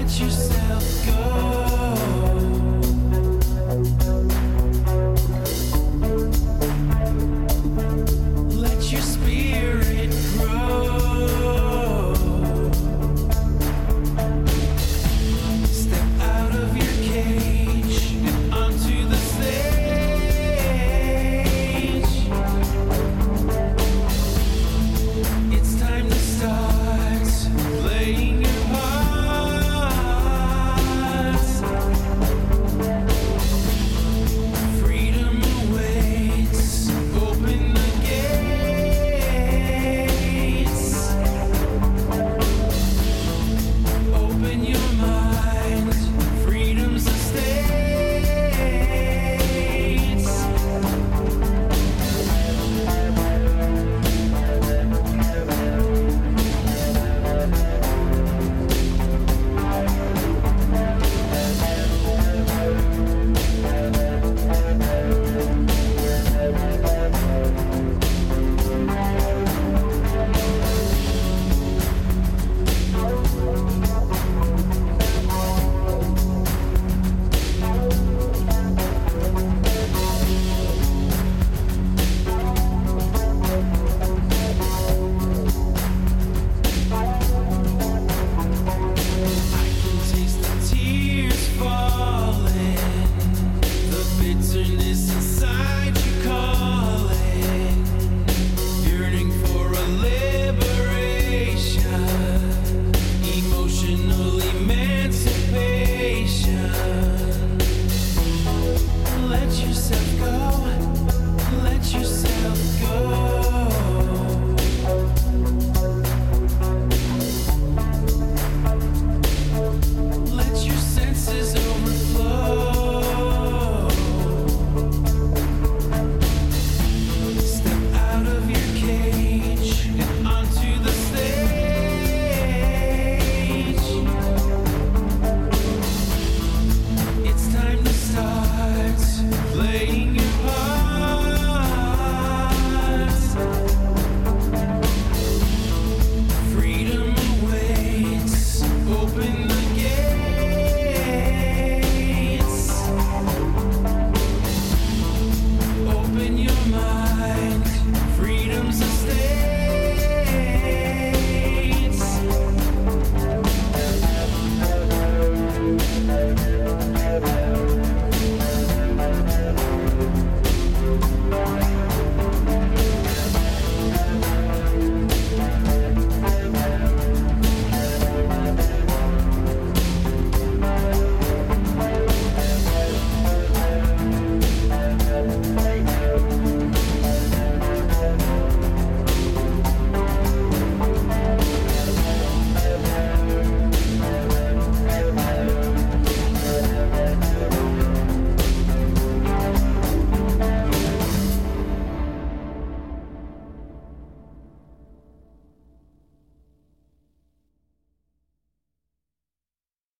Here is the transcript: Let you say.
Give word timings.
Let 0.00 0.18
you 0.18 0.30
say. 0.30 0.59